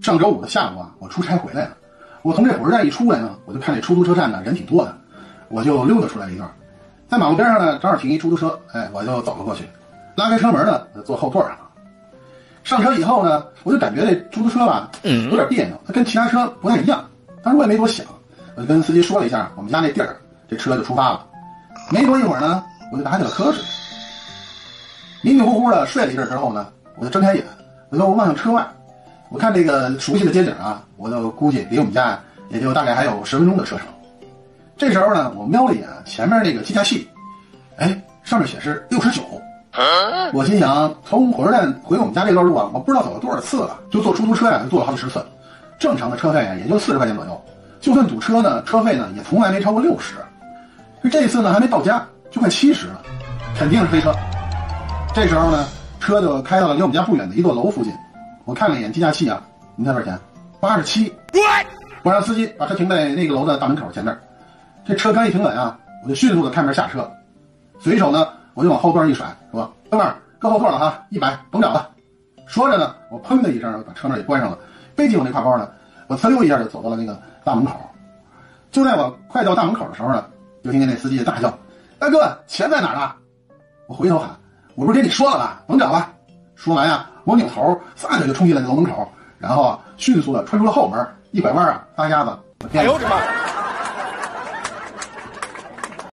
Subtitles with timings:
[0.00, 1.76] 上周五的下午啊，我出差回来了。
[2.22, 4.96] 我从这火车站一出来呢，我就看这出租车站呢人挺多的，
[5.48, 6.50] 我就溜达出来一段，
[7.08, 9.64] 在马路边上呢正好停一出租车，哎，我就走了过去，
[10.16, 11.58] 拉开车门呢，坐后座上了。
[12.64, 17.04] 上车以后呢，我就感觉这出租车吧有点别扭，它跟其他车不太一样。
[17.42, 18.04] 当时我也没多想，
[18.56, 20.16] 我就跟司机说了一下我们家那地儿，
[20.48, 21.24] 这车就出发了。
[21.90, 22.62] 没多一会儿呢，
[22.92, 23.62] 我就打起了瞌睡。
[25.22, 27.44] 迷迷糊糊的睡了一阵之后呢，我就睁开眼，
[27.90, 28.66] 我就望向车外，
[29.30, 32.18] 我看这个熟悉的街景啊，我就估计离我们家
[32.48, 33.86] 也就大概还有十分钟的车程。
[34.76, 37.08] 这时候呢，我瞄了一眼前面那个计价器，
[37.76, 39.22] 哎，上面显示六十九。
[40.32, 45.24] 我心想，从火车站回我们家这段路啊，我不知道走了多少次了，就坐出租车呀，就坐了好几十次。
[45.78, 47.40] 正常的车费啊，也就四十块钱左右，
[47.80, 50.14] 就算堵车呢，车费呢也从来没超过六十。
[51.10, 53.02] 这次呢还没到家，就快七十了，
[53.56, 54.12] 肯定是黑车。
[55.14, 55.66] 这时候呢，
[56.00, 57.92] 车就开到了离我们家不远的一座楼附近。
[58.48, 59.42] 我看了一眼计价器啊，
[59.76, 60.18] 你猜多少钱？
[60.58, 61.14] 八十七。
[62.02, 64.18] 我让司机把车停在那个楼的大门口前面。
[64.86, 67.12] 这车刚一停稳啊，我就迅速的开门下车，
[67.78, 71.90] 随手呢我就往后座一甩，说：“哥们儿，搁后座了哈，一百甭找了。”
[72.48, 74.58] 说着呢，我砰的一声把车门给关上了，
[74.96, 75.68] 背起我那挎包呢，
[76.06, 77.72] 我呲溜一下就走到了那个大门口。
[78.70, 80.24] 就在我快到大门口的时候呢。
[80.64, 81.56] 就听见那司机大叫
[82.00, 83.12] ：“大哥，钱在哪儿呢？”
[83.86, 84.30] 我回头喊
[84.74, 85.58] ：“我不是跟你说了吗？
[85.66, 86.12] 甭找了。”
[86.58, 92.36] 说完呀，我扭头撒腿就冲进了楼门口，然后啊，迅速的穿出了后门，一拐弯啊，撒丫子，
[92.74, 93.37] 哎呦我的妈！